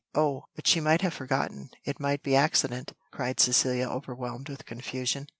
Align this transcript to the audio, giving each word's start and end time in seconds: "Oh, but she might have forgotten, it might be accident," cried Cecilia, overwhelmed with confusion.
"Oh, 0.15 0.45
but 0.55 0.65
she 0.65 0.79
might 0.81 1.03
have 1.03 1.13
forgotten, 1.13 1.69
it 1.85 1.99
might 1.99 2.23
be 2.23 2.35
accident," 2.35 2.93
cried 3.11 3.39
Cecilia, 3.39 3.87
overwhelmed 3.87 4.49
with 4.49 4.65
confusion. 4.65 5.27